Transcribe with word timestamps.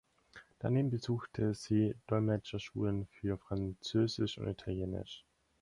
Daneben 0.57 0.89
besuchte 0.89 1.53
sie 1.53 1.95
Dolmetscher-Schulen 2.07 3.05
für 3.05 3.37
Französisch 3.37 4.39
und 4.39 4.47
Italienisch. 4.47 5.27